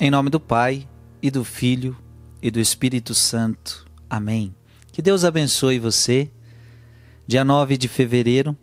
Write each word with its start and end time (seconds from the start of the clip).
Em 0.00 0.12
nome 0.12 0.30
do 0.30 0.38
Pai, 0.38 0.88
e 1.20 1.28
do 1.28 1.42
Filho, 1.42 1.96
e 2.40 2.52
do 2.52 2.60
Espírito 2.60 3.16
Santo. 3.16 3.84
Amém. 4.08 4.54
Que 4.92 5.02
Deus 5.02 5.24
abençoe 5.24 5.80
você. 5.80 6.30
Dia 7.26 7.44
9 7.44 7.76
de 7.76 7.88
fevereiro, 7.88 8.56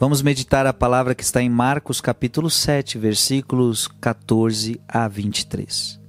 vamos 0.00 0.22
meditar 0.22 0.66
a 0.66 0.72
palavra 0.72 1.14
que 1.14 1.22
está 1.22 1.42
em 1.42 1.50
Marcos 1.50 2.00
capítulo 2.00 2.48
7, 2.48 2.96
versículos 2.96 3.86
14 4.00 4.80
a 4.88 5.06
23. 5.06 6.00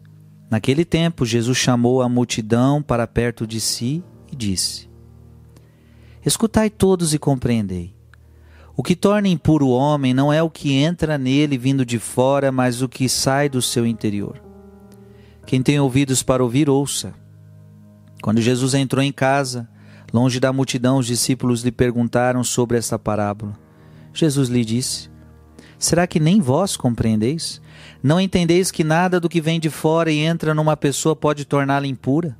Naquele 0.49 0.85
tempo, 0.85 1.25
Jesus 1.25 1.57
chamou 1.57 2.01
a 2.01 2.07
multidão 2.07 2.81
para 2.81 3.05
perto 3.05 3.45
de 3.45 3.59
si 3.59 4.01
e 4.31 4.35
disse: 4.35 4.89
Escutai 6.25 6.69
todos 6.69 7.13
e 7.13 7.19
compreendei. 7.19 7.96
O 8.79 8.83
que 8.83 8.95
torna 8.95 9.27
impuro 9.27 9.65
o 9.65 9.71
homem 9.71 10.13
não 10.13 10.31
é 10.31 10.43
o 10.43 10.51
que 10.51 10.71
entra 10.71 11.17
nele 11.17 11.57
vindo 11.57 11.83
de 11.83 11.97
fora, 11.97 12.51
mas 12.51 12.83
o 12.83 12.87
que 12.87 13.09
sai 13.09 13.49
do 13.49 13.59
seu 13.59 13.87
interior. 13.87 14.39
Quem 15.47 15.63
tem 15.63 15.79
ouvidos 15.79 16.21
para 16.21 16.43
ouvir, 16.43 16.69
ouça. 16.69 17.11
Quando 18.21 18.39
Jesus 18.39 18.75
entrou 18.75 19.03
em 19.03 19.11
casa, 19.11 19.67
longe 20.13 20.39
da 20.39 20.53
multidão, 20.53 20.99
os 20.99 21.07
discípulos 21.07 21.63
lhe 21.63 21.71
perguntaram 21.71 22.43
sobre 22.43 22.77
esta 22.77 22.99
parábola. 22.99 23.57
Jesus 24.13 24.47
lhe 24.47 24.63
disse: 24.63 25.09
Será 25.79 26.05
que 26.05 26.19
nem 26.19 26.39
vós 26.39 26.77
compreendeis? 26.77 27.59
Não 28.03 28.21
entendeis 28.21 28.69
que 28.69 28.83
nada 28.83 29.19
do 29.19 29.27
que 29.27 29.41
vem 29.41 29.59
de 29.59 29.71
fora 29.71 30.11
e 30.11 30.19
entra 30.19 30.53
numa 30.53 30.77
pessoa 30.77 31.15
pode 31.15 31.45
torná-la 31.45 31.87
impura? 31.87 32.37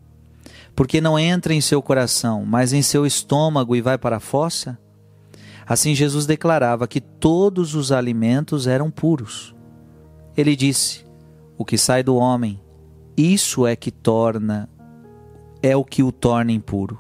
Porque 0.76 1.02
não 1.02 1.18
entra 1.18 1.52
em 1.52 1.62
seu 1.62 1.82
coração, 1.82 2.46
mas 2.46 2.74
em 2.74 2.84
seu 2.84 3.08
estômago 3.08 3.76
e 3.76 3.82
vai 3.82 3.98
para 3.98 4.18
a 4.18 4.20
fossa? 4.20 4.78
Assim 5.68 5.94
Jesus 5.94 6.26
declarava 6.26 6.88
que 6.88 7.02
todos 7.02 7.76
os 7.76 7.92
alimentos 7.92 8.68
eram 8.68 8.90
puros. 8.90 9.54
Ele 10.36 10.56
disse: 10.56 11.06
O 11.58 11.66
que 11.66 11.78
sai 11.78 12.02
do 12.02 12.16
homem, 12.16 12.62
isso 13.18 13.68
é 13.68 13.76
que 13.76 13.92
torna 13.92 14.70
é 15.62 15.76
o 15.76 15.84
que 15.84 16.04
o 16.04 16.12
torna 16.12 16.52
impuro. 16.52 17.00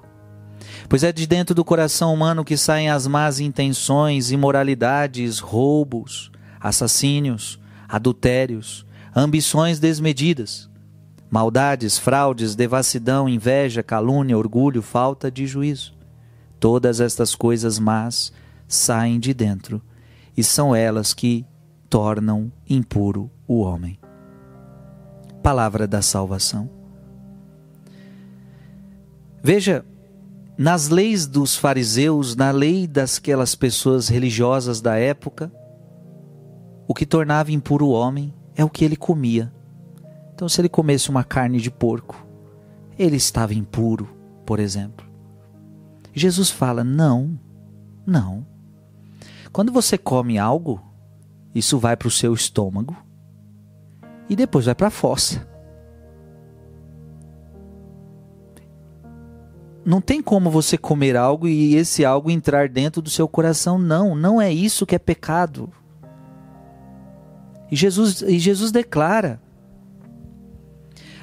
Pois 0.89 1.03
é 1.03 1.11
de 1.14 1.25
dentro 1.25 1.56
do 1.56 1.64
coração 1.64 2.14
humano 2.14 2.44
que 2.44 2.58
saem 2.58 2.89
as 2.89 3.08
más 3.08 3.39
intenções, 3.39 4.31
imoralidades, 4.31 5.39
roubos, 5.39 6.31
assassínios, 6.59 7.59
adultérios, 7.88 8.86
ambições 9.16 9.80
desmedidas, 9.80 10.69
maldades, 11.30 11.97
fraudes, 11.97 12.56
devassidão, 12.56 13.30
inveja, 13.30 13.84
calúnia, 13.84 14.38
orgulho, 14.38 14.81
falta 14.81 15.31
de 15.31 15.45
juízo. 15.45 15.94
Todas 16.59 17.00
estas 17.00 17.36
coisas 17.36 17.78
más 17.78 18.34
saem 18.67 19.19
de 19.19 19.33
dentro 19.33 19.81
e 20.35 20.43
são 20.43 20.75
elas 20.75 21.13
que 21.13 21.45
tornam 21.89 22.51
impuro 22.69 23.31
o 23.47 23.61
homem. 23.61 23.99
Palavra 25.41 25.87
da 25.87 26.01
salvação. 26.01 26.69
Veja, 29.41 29.85
nas 30.57 30.89
leis 30.89 31.25
dos 31.25 31.55
fariseus, 31.55 32.35
na 32.35 32.51
lei 32.51 32.88
daquelas 32.88 33.55
pessoas 33.55 34.09
religiosas 34.09 34.81
da 34.81 34.97
época, 34.97 35.51
o 36.88 36.93
que 36.93 37.05
tornava 37.05 37.51
impuro 37.51 37.88
o 37.88 37.91
homem 37.91 38.33
é 38.55 38.63
o 38.63 38.69
que 38.69 38.83
ele 38.83 38.95
comia. 38.95 39.53
Então, 40.33 40.49
se 40.49 40.59
ele 40.59 40.69
comesse 40.69 41.09
uma 41.09 41.23
carne 41.23 41.59
de 41.59 41.71
porco, 41.71 42.25
ele 42.97 43.15
estava 43.15 43.53
impuro, 43.53 44.09
por 44.45 44.59
exemplo. 44.59 45.05
Jesus 46.13 46.49
fala: 46.49 46.83
não, 46.83 47.39
não. 48.05 48.45
Quando 49.58 49.72
você 49.72 49.97
come 49.97 50.38
algo, 50.38 50.80
isso 51.55 51.80
vai 51.80 51.97
para 51.97 52.08
o 52.08 52.11
seu 52.11 52.31
estômago 52.31 52.95
e 54.30 54.36
depois 54.36 54.66
vai 54.66 54.75
para 54.75 54.86
a 54.86 54.91
fossa. 54.91 55.50
Não 59.83 60.00
tem 60.00 60.22
como 60.22 60.52
você 60.52 60.78
comer 60.78 61.17
algo 61.17 61.47
e 61.47 61.75
esse 61.75 62.05
algo 62.05 62.29
entrar 62.29 62.69
dentro 62.69 63.01
do 63.01 63.09
seu 63.09 63.28
coração. 63.28 63.79
Não, 63.79 64.13
não 64.13 64.40
é 64.40 64.53
isso 64.53 64.85
que 64.85 64.94
é 64.94 65.00
pecado. 65.00 65.72
E 67.72 67.75
Jesus, 67.75 68.22
e 68.22 68.38
Jesus 68.38 68.72
declara. 68.72 69.41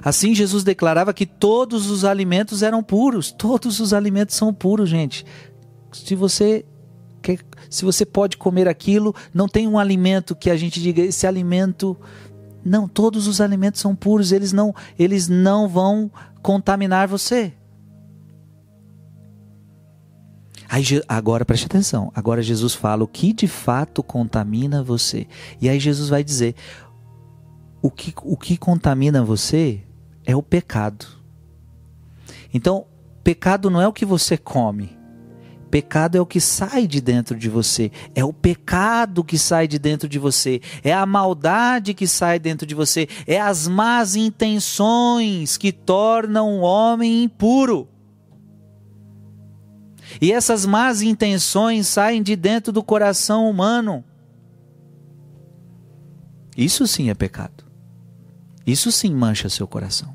Assim, 0.03 0.34
Jesus 0.34 0.65
declarava 0.65 1.15
que 1.15 1.25
todos 1.25 1.89
os 1.89 2.05
alimentos 2.05 2.65
eram 2.65 2.83
puros. 2.83 3.31
Todos 3.31 3.78
os 3.78 3.95
alimentos 3.95 4.34
são 4.34 4.53
puros, 4.53 4.89
gente. 4.89 5.25
Se 5.93 6.16
você 6.16 6.66
quer, 7.25 7.39
se 7.71 7.85
você 7.85 8.05
pode 8.05 8.37
comer 8.37 8.69
aquilo, 8.69 9.15
não 9.33 9.49
tem 9.49 9.67
um 9.67 9.79
alimento 9.79 10.37
que 10.37 10.51
a 10.51 10.57
gente 10.57 10.81
diga 10.81 11.03
esse 11.03 11.27
alimento 11.27 11.97
não, 12.65 12.89
todos 12.89 13.27
os 13.27 13.41
alimentos 13.41 13.81
são 13.81 13.95
puros, 13.95 14.33
eles 14.33 14.53
não, 14.53 14.75
eles 14.99 15.29
não 15.29 15.69
vão 15.69 16.11
contaminar 16.43 17.07
você. 17.07 17.53
Aí, 20.67 20.83
agora 21.07 21.45
preste 21.45 21.67
atenção. 21.67 22.11
Agora 22.15 22.43
Jesus 22.43 22.75
fala 22.75 23.05
o 23.05 23.07
que 23.09 23.34
de 23.34 23.47
fato 23.47 24.03
contamina 24.03 24.83
você. 24.83 25.27
E 25.61 25.69
aí 25.69 25.79
Jesus 25.79 26.09
vai 26.09 26.25
dizer: 26.25 26.55
o 27.83 27.91
que, 27.91 28.15
o 28.23 28.37
que 28.37 28.57
contamina 28.57 29.23
você 29.23 29.83
é 30.25 30.34
o 30.34 30.43
pecado. 30.43 31.07
Então, 32.53 32.87
pecado 33.23 33.69
não 33.69 33.81
é 33.81 33.87
o 33.87 33.93
que 33.93 34.07
você 34.07 34.39
come. 34.39 35.03
Pecado 35.75 36.17
é 36.17 36.21
o 36.21 36.27
que 36.27 36.41
sai 36.41 36.87
de 36.87 37.01
dentro 37.01 37.37
de 37.37 37.49
você, 37.49 37.91
é 38.15 38.25
o 38.25 38.33
pecado 38.33 39.25
que 39.25 39.37
sai 39.37 39.67
de 39.67 39.77
dentro 39.77 40.09
de 40.09 40.21
você, 40.21 40.61
é 40.85 40.93
a 40.93 41.05
maldade 41.05 41.95
que 41.95 42.07
sai 42.07 42.39
dentro 42.39 42.65
de 42.65 42.77
você, 42.77 43.09
é 43.27 43.41
as 43.41 43.67
más 43.67 44.15
intenções 44.15 45.57
que 45.57 45.73
tornam 45.73 46.61
o 46.61 46.61
homem 46.61 47.25
impuro. 47.25 47.89
E 50.21 50.31
essas 50.31 50.65
más 50.65 51.03
intenções 51.03 51.89
saem 51.89 52.23
de 52.23 52.37
dentro 52.37 52.73
do 52.73 52.81
coração 52.81 53.51
humano. 53.51 54.05
Isso 56.57 56.87
sim 56.87 57.11
é 57.11 57.15
pecado. 57.15 57.65
Isso 58.65 58.93
sim 58.93 59.13
mancha 59.13 59.49
seu 59.49 59.67
coração. 59.67 60.15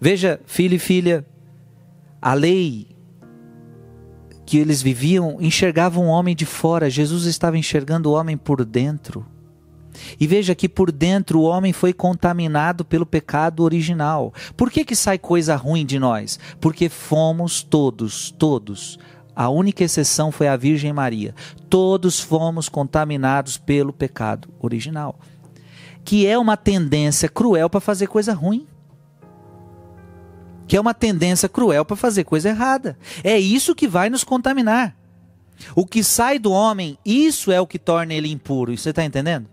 Veja, 0.00 0.40
filho 0.46 0.76
e 0.76 0.78
filha, 0.78 1.22
a 2.22 2.32
lei 2.32 2.95
que 4.46 4.58
eles 4.58 4.80
viviam 4.80 5.38
enxergavam 5.40 6.06
o 6.06 6.10
homem 6.10 6.34
de 6.34 6.46
fora, 6.46 6.88
Jesus 6.88 7.24
estava 7.24 7.58
enxergando 7.58 8.08
o 8.08 8.12
homem 8.14 8.36
por 8.36 8.64
dentro. 8.64 9.26
E 10.20 10.26
veja 10.26 10.54
que 10.54 10.68
por 10.68 10.92
dentro 10.92 11.40
o 11.40 11.44
homem 11.44 11.72
foi 11.72 11.92
contaminado 11.92 12.84
pelo 12.84 13.04
pecado 13.04 13.64
original. 13.64 14.32
Por 14.56 14.70
que, 14.70 14.84
que 14.84 14.94
sai 14.94 15.18
coisa 15.18 15.56
ruim 15.56 15.84
de 15.84 15.98
nós? 15.98 16.38
Porque 16.60 16.88
fomos 16.88 17.62
todos, 17.62 18.30
todos. 18.30 18.98
A 19.34 19.48
única 19.48 19.82
exceção 19.82 20.30
foi 20.30 20.48
a 20.48 20.56
Virgem 20.56 20.92
Maria. 20.92 21.34
Todos 21.68 22.20
fomos 22.20 22.68
contaminados 22.68 23.58
pelo 23.58 23.92
pecado 23.92 24.48
original, 24.60 25.18
que 26.04 26.26
é 26.26 26.38
uma 26.38 26.56
tendência 26.56 27.28
cruel 27.28 27.68
para 27.68 27.80
fazer 27.80 28.06
coisa 28.06 28.32
ruim 28.32 28.66
que 30.66 30.76
é 30.76 30.80
uma 30.80 30.94
tendência 30.94 31.48
cruel 31.48 31.84
para 31.84 31.96
fazer 31.96 32.24
coisa 32.24 32.48
errada. 32.48 32.98
É 33.22 33.38
isso 33.38 33.74
que 33.74 33.88
vai 33.88 34.10
nos 34.10 34.24
contaminar. 34.24 34.96
O 35.74 35.86
que 35.86 36.02
sai 36.04 36.38
do 36.38 36.52
homem, 36.52 36.98
isso 37.04 37.50
é 37.50 37.60
o 37.60 37.66
que 37.66 37.78
torna 37.78 38.14
ele 38.14 38.30
impuro. 38.30 38.76
Você 38.76 38.90
está 38.90 39.04
entendendo? 39.04 39.48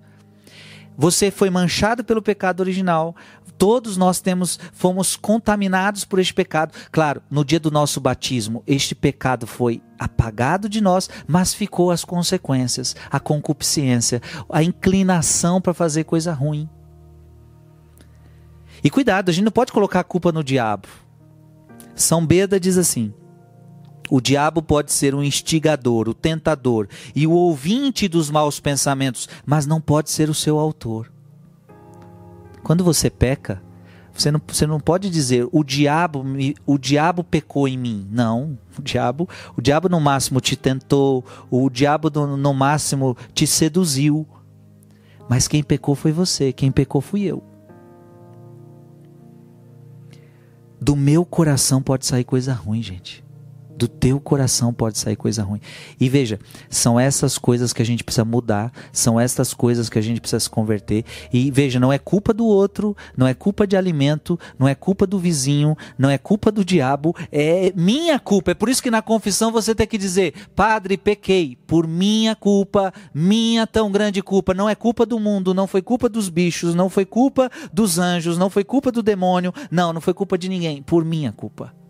Você 0.97 1.31
foi 1.31 1.49
manchado 1.49 2.03
pelo 2.03 2.21
pecado 2.21 2.59
original. 2.59 3.15
Todos 3.57 3.97
nós 3.97 4.19
temos, 4.19 4.59
fomos 4.73 5.15
contaminados 5.15 6.05
por 6.05 6.19
este 6.19 6.33
pecado. 6.33 6.73
Claro, 6.91 7.21
no 7.29 7.45
dia 7.45 7.59
do 7.59 7.71
nosso 7.71 7.99
batismo, 7.99 8.63
este 8.67 8.93
pecado 8.93 9.47
foi 9.47 9.81
apagado 9.97 10.67
de 10.67 10.81
nós, 10.81 11.09
mas 11.27 11.53
ficou 11.53 11.91
as 11.91 12.03
consequências, 12.03 12.95
a 13.09 13.19
concupiscência, 13.19 14.21
a 14.49 14.61
inclinação 14.61 15.61
para 15.61 15.73
fazer 15.73 16.03
coisa 16.03 16.33
ruim. 16.33 16.69
E 18.83 18.89
cuidado, 18.89 19.29
a 19.29 19.31
gente 19.31 19.45
não 19.45 19.51
pode 19.51 19.71
colocar 19.71 20.01
a 20.01 20.03
culpa 20.03 20.31
no 20.31 20.43
diabo. 20.43 20.87
São 21.95 22.25
Beda 22.25 22.59
diz 22.59 22.77
assim: 22.77 23.13
o 24.09 24.19
diabo 24.19 24.61
pode 24.61 24.91
ser 24.91 25.15
um 25.15 25.23
instigador, 25.23 26.09
o 26.09 26.13
tentador 26.13 26.87
e 27.15 27.25
o 27.25 27.31
ouvinte 27.31 28.07
dos 28.07 28.29
maus 28.29 28.59
pensamentos, 28.59 29.27
mas 29.45 29.65
não 29.65 29.81
pode 29.81 30.11
ser 30.11 30.29
o 30.29 30.33
seu 30.33 30.59
autor. 30.59 31.11
Quando 32.63 32.83
você 32.83 33.09
peca, 33.09 33.61
você 34.13 34.29
não, 34.29 34.41
você 34.45 34.67
não 34.67 34.79
pode 34.79 35.09
dizer 35.09 35.47
o 35.51 35.63
diabo 35.63 36.23
me, 36.23 36.55
o 36.65 36.77
diabo 36.77 37.23
pecou 37.23 37.67
em 37.67 37.77
mim. 37.77 38.07
Não, 38.11 38.57
o 38.77 38.81
diabo, 38.81 39.27
o 39.57 39.61
diabo 39.61 39.89
no 39.89 39.99
máximo 39.99 40.39
te 40.39 40.55
tentou, 40.55 41.25
o 41.49 41.69
diabo 41.69 42.09
no, 42.13 42.37
no 42.37 42.53
máximo 42.53 43.17
te 43.33 43.47
seduziu. 43.47 44.27
Mas 45.27 45.47
quem 45.47 45.63
pecou 45.63 45.95
foi 45.95 46.11
você, 46.11 46.53
quem 46.53 46.71
pecou 46.71 47.01
fui 47.01 47.23
eu. 47.23 47.43
Do 50.85 50.97
meu 50.97 51.23
coração 51.23 51.81
pode 51.81 52.05
sair 52.05 52.25
coisa 52.25 52.51
ruim, 52.51 52.83
gente. 52.83 53.23
Do 53.83 53.87
teu 53.87 54.17
coração 54.17 54.73
pode 54.73 54.97
sair 54.97 55.17
coisa 55.17 55.43
ruim. 55.43 55.59
E 55.99 56.07
veja, 56.07 56.39
são 56.69 56.97
essas 56.97 57.37
coisas 57.37 57.73
que 57.73 57.81
a 57.81 57.85
gente 57.85 58.01
precisa 58.01 58.23
mudar, 58.23 58.71
são 58.93 59.19
essas 59.19 59.53
coisas 59.53 59.89
que 59.89 59.99
a 59.99 60.01
gente 60.01 60.21
precisa 60.21 60.39
se 60.39 60.49
converter. 60.49 61.03
E 61.33 61.51
veja, 61.51 61.81
não 61.81 61.91
é 61.91 61.99
culpa 61.99 62.33
do 62.33 62.45
outro, 62.45 62.95
não 63.17 63.27
é 63.27 63.33
culpa 63.33 63.67
de 63.67 63.75
alimento, 63.75 64.39
não 64.57 64.69
é 64.69 64.73
culpa 64.73 65.05
do 65.05 65.19
vizinho, 65.19 65.75
não 65.97 66.09
é 66.09 66.17
culpa 66.17 66.49
do 66.49 66.63
diabo, 66.63 67.13
é 67.29 67.73
minha 67.75 68.17
culpa. 68.19 68.51
É 68.51 68.53
por 68.53 68.69
isso 68.69 68.81
que 68.81 68.89
na 68.89 69.01
confissão 69.01 69.51
você 69.51 69.75
tem 69.75 69.85
que 69.85 69.97
dizer: 69.97 70.33
Padre, 70.55 70.95
pequei 70.95 71.57
por 71.67 71.85
minha 71.85 72.37
culpa, 72.37 72.93
minha 73.13 73.67
tão 73.67 73.91
grande 73.91 74.21
culpa. 74.21 74.53
Não 74.53 74.69
é 74.69 74.75
culpa 74.75 75.05
do 75.05 75.19
mundo, 75.19 75.53
não 75.53 75.67
foi 75.67 75.81
culpa 75.81 76.07
dos 76.07 76.29
bichos, 76.29 76.73
não 76.73 76.89
foi 76.89 77.03
culpa 77.03 77.51
dos 77.73 77.99
anjos, 77.99 78.37
não 78.37 78.49
foi 78.49 78.63
culpa 78.63 78.93
do 78.93 79.03
demônio, 79.03 79.53
não, 79.69 79.91
não 79.91 79.99
foi 79.99 80.13
culpa 80.13 80.37
de 80.37 80.47
ninguém, 80.47 80.81
por 80.81 81.03
minha 81.03 81.33
culpa. 81.33 81.82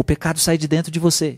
O 0.00 0.02
pecado 0.02 0.40
sai 0.40 0.56
de 0.56 0.66
dentro 0.66 0.90
de 0.90 0.98
você. 0.98 1.36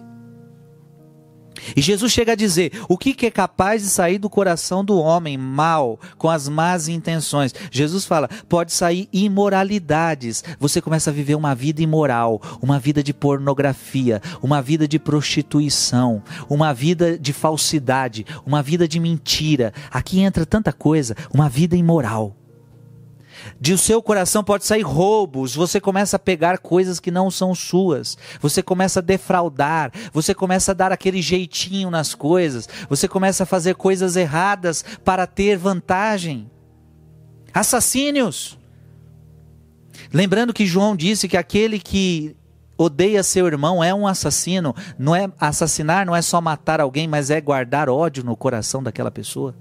E 1.74 1.82
Jesus 1.82 2.12
chega 2.12 2.30
a 2.30 2.36
dizer: 2.36 2.70
o 2.88 2.96
que, 2.96 3.26
é 3.26 3.30
capaz 3.30 3.82
de 3.82 3.88
sair 3.88 4.18
do 4.18 4.30
coração 4.30 4.84
do 4.84 4.96
homem 5.00 5.36
mal, 5.36 5.98
com 6.16 6.30
as 6.30 6.48
más 6.48 6.86
intenções? 6.86 7.52
Jesus 7.72 8.04
fala: 8.04 8.28
pode 8.48 8.72
sair 8.72 9.08
imoralidades. 9.12 10.44
Você 10.60 10.80
começa 10.80 11.10
a 11.10 11.12
viver 11.12 11.34
uma 11.34 11.56
vida 11.56 11.82
imoral, 11.82 12.40
uma 12.62 12.78
vida 12.78 13.02
de 13.02 13.12
pornografia, 13.12 14.22
uma 14.40 14.62
vida 14.62 14.86
de 14.86 14.96
prostituição, 14.96 16.22
uma 16.48 16.72
vida 16.72 17.18
de 17.18 17.32
falsidade, 17.32 18.24
uma 18.46 18.62
vida 18.62 18.86
de 18.86 19.00
mentira. 19.00 19.74
Aqui 19.90 20.20
entra 20.20 20.46
tanta 20.46 20.72
coisa, 20.72 21.16
uma 21.34 21.48
vida 21.48 21.74
imoral. 21.74 22.36
De 23.60 23.72
o 23.72 23.78
seu 23.78 24.02
coração 24.02 24.42
pode 24.42 24.64
sair 24.64 24.82
roubos, 24.82 25.54
você 25.54 25.80
começa 25.80 26.16
a 26.16 26.18
pegar 26.18 26.58
coisas 26.58 27.00
que 27.00 27.10
não 27.10 27.30
são 27.30 27.54
suas, 27.54 28.16
você 28.40 28.62
começa 28.62 29.00
a 29.00 29.02
defraudar, 29.02 29.92
você 30.12 30.34
começa 30.34 30.72
a 30.72 30.74
dar 30.74 30.92
aquele 30.92 31.22
jeitinho 31.22 31.90
nas 31.90 32.14
coisas, 32.14 32.68
você 32.88 33.08
começa 33.08 33.42
a 33.42 33.46
fazer 33.46 33.74
coisas 33.74 34.16
erradas 34.16 34.84
para 35.04 35.26
ter 35.26 35.56
vantagem. 35.56 36.50
Assassínios. 37.52 38.58
Lembrando 40.12 40.52
que 40.52 40.66
João 40.66 40.96
disse 40.96 41.28
que 41.28 41.36
aquele 41.36 41.78
que 41.78 42.36
odeia 42.76 43.22
seu 43.22 43.46
irmão 43.46 43.82
é 43.82 43.94
um 43.94 44.06
assassino, 44.06 44.74
não 44.98 45.14
é 45.14 45.30
assassinar, 45.38 46.04
não 46.04 46.16
é 46.16 46.22
só 46.22 46.40
matar 46.40 46.80
alguém, 46.80 47.06
mas 47.06 47.30
é 47.30 47.40
guardar 47.40 47.88
ódio 47.88 48.24
no 48.24 48.36
coração 48.36 48.82
daquela 48.82 49.10
pessoa. 49.10 49.54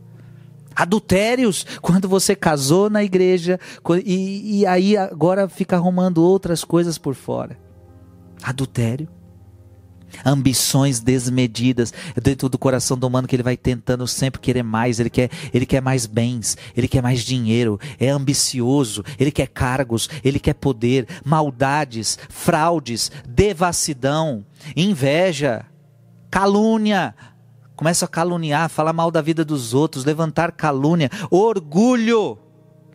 Adultérios, 0.75 1.65
quando 1.81 2.07
você 2.07 2.35
casou 2.35 2.89
na 2.89 3.03
igreja 3.03 3.59
e, 4.05 4.59
e 4.59 4.65
aí 4.65 4.95
agora 4.95 5.49
fica 5.49 5.75
arrumando 5.75 6.23
outras 6.23 6.63
coisas 6.63 6.97
por 6.97 7.13
fora. 7.13 7.57
Adultério. 8.41 9.07
Ambições 10.25 10.99
desmedidas 10.99 11.93
dentro 12.21 12.49
do 12.49 12.57
coração 12.57 12.97
do 12.97 13.07
humano 13.07 13.27
que 13.27 13.35
ele 13.35 13.43
vai 13.43 13.55
tentando 13.55 14.05
sempre 14.05 14.41
querer 14.41 14.61
mais, 14.61 14.99
ele 14.99 15.09
quer, 15.09 15.29
ele 15.53 15.65
quer 15.65 15.81
mais 15.81 16.05
bens, 16.05 16.57
ele 16.75 16.87
quer 16.87 17.01
mais 17.01 17.21
dinheiro, 17.21 17.79
é 17.97 18.09
ambicioso, 18.09 19.05
ele 19.17 19.31
quer 19.31 19.47
cargos, 19.47 20.09
ele 20.21 20.37
quer 20.37 20.53
poder, 20.53 21.07
maldades, 21.23 22.19
fraudes, 22.29 23.09
devassidão, 23.25 24.45
inveja, 24.75 25.65
calúnia, 26.29 27.15
começam 27.81 28.05
a 28.05 28.09
caluniar, 28.09 28.69
falar 28.69 28.93
mal 28.93 29.09
da 29.09 29.23
vida 29.23 29.43
dos 29.43 29.73
outros, 29.73 30.05
levantar 30.05 30.51
calúnia, 30.51 31.09
orgulho. 31.31 32.37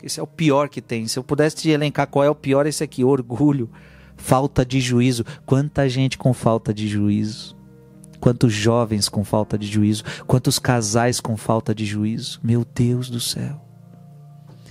Esse 0.00 0.20
é 0.20 0.22
o 0.22 0.28
pior 0.28 0.68
que 0.68 0.80
tem. 0.80 1.08
Se 1.08 1.18
eu 1.18 1.24
pudesse 1.24 1.56
te 1.56 1.70
elencar 1.70 2.06
qual 2.06 2.24
é 2.24 2.30
o 2.30 2.36
pior, 2.36 2.66
esse 2.66 2.84
aqui: 2.84 3.02
orgulho, 3.02 3.68
falta 4.16 4.64
de 4.64 4.80
juízo. 4.80 5.24
Quanta 5.44 5.88
gente 5.88 6.16
com 6.16 6.32
falta 6.32 6.72
de 6.72 6.86
juízo. 6.86 7.56
Quantos 8.20 8.52
jovens 8.52 9.08
com 9.08 9.24
falta 9.24 9.58
de 9.58 9.66
juízo. 9.66 10.04
Quantos 10.24 10.56
casais 10.60 11.20
com 11.20 11.36
falta 11.36 11.74
de 11.74 11.84
juízo. 11.84 12.38
Meu 12.40 12.64
Deus 12.64 13.10
do 13.10 13.18
céu. 13.18 13.65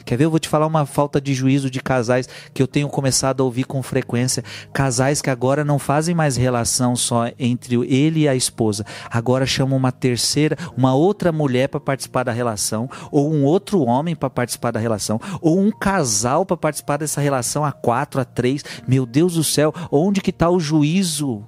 Quer 0.06 0.18
ver? 0.18 0.26
Eu 0.26 0.30
vou 0.30 0.40
te 0.40 0.48
falar 0.48 0.68
uma 0.68 0.86
falta 0.86 1.20
de 1.20 1.34
juízo 1.34 1.70
de 1.70 1.82
casais 1.82 2.30
que 2.54 2.62
eu 2.62 2.68
tenho 2.68 2.88
começado 2.88 3.42
a 3.42 3.44
ouvir 3.44 3.64
com 3.64 3.82
frequência. 3.82 4.44
Casais 4.72 5.20
que 5.20 5.32
agora 5.32 5.66
não 5.66 5.80
fazem 5.80 6.14
mais 6.14 6.38
relação 6.38 6.96
só 6.96 7.26
entre 7.40 7.76
ele 7.92 8.22
e 8.22 8.28
a 8.28 8.36
esposa. 8.36 8.86
Agora 9.10 9.48
chamam 9.48 9.76
uma 9.76 9.92
terceira, 9.92 10.56
uma 10.78 10.94
outra 10.94 11.32
mulher 11.32 11.70
para 11.70 11.80
participar 11.80 12.24
da 12.24 12.32
relação, 12.32 12.88
ou 13.12 13.34
um 13.34 13.44
outro 13.44 13.82
homem 13.82 14.16
para 14.16 14.30
participar 14.30 14.72
da 14.72 14.80
relação, 14.80 15.20
ou 15.42 15.60
um 15.60 15.72
casal 15.72 16.46
para 16.46 16.56
participar 16.56 16.98
dessa 16.98 17.20
relação 17.20 17.66
a 17.66 17.72
quatro, 17.72 18.22
a 18.22 18.26
três. 18.26 18.64
Meu 18.88 19.08
Deus 19.08 19.34
do 19.34 19.44
céu, 19.44 19.74
onde 19.92 20.22
que 20.22 20.30
está 20.30 20.50
o 20.50 20.60
juízo? 20.60 21.44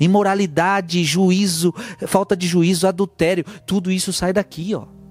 Imoralidade, 0.00 1.04
juízo, 1.04 1.74
falta 2.06 2.34
de 2.34 2.46
juízo, 2.46 2.88
adultério, 2.88 3.44
tudo 3.66 3.92
isso 3.92 4.10
sai 4.10 4.32
daqui, 4.32 4.74
ó. 4.74 5.01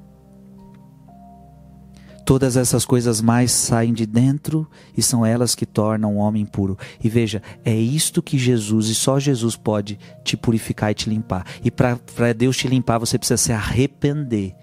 Todas 2.31 2.56
essas 2.56 2.86
coisas 2.86 3.19
mais 3.19 3.51
saem 3.51 3.94
de 3.94 4.06
dentro 4.06 4.66
e 4.95 5.01
são 5.01 5.25
elas 5.25 5.54
que 5.54 5.66
tornam 5.66 6.16
o 6.16 6.19
homem 6.19 6.45
puro. 6.45 6.78
E 7.04 7.10
veja, 7.10 7.44
é 7.66 7.75
isto 7.75 8.24
que 8.24 8.38
Jesus 8.38 8.88
e 8.88 8.95
só 8.95 9.19
Jesus 9.19 9.57
pode 9.57 10.00
te 10.24 10.38
purificar 10.38 10.92
e 10.92 10.94
te 10.94 11.10
limpar. 11.10 11.45
E 11.62 11.69
para 11.69 12.31
Deus 12.33 12.56
te 12.56 12.69
limpar, 12.69 13.00
você 13.00 13.18
precisa 13.18 13.36
se 13.36 13.51
arrepender. 13.51 14.56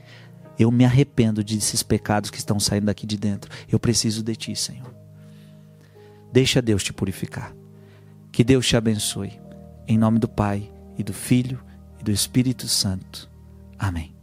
Eu 0.59 0.71
me 0.71 0.83
arrependo 0.83 1.45
desses 1.45 1.83
pecados 1.83 2.31
que 2.31 2.39
estão 2.39 2.59
saindo 2.59 2.87
daqui 2.87 3.07
de 3.07 3.19
dentro. 3.19 3.51
Eu 3.71 3.79
preciso 3.79 4.23
de 4.23 4.35
ti, 4.35 4.57
Senhor. 4.57 4.95
Deixa 6.33 6.63
Deus 6.63 6.83
te 6.83 6.95
purificar. 6.95 7.55
Que 8.33 8.43
Deus 8.43 8.67
te 8.67 8.79
abençoe. 8.79 9.39
Em 9.87 9.99
nome 9.99 10.19
do 10.19 10.27
Pai, 10.27 10.73
e 10.97 11.03
do 11.03 11.13
Filho, 11.13 11.61
e 12.01 12.03
do 12.03 12.11
Espírito 12.11 12.67
Santo. 12.67 13.31
Amém. 13.79 14.18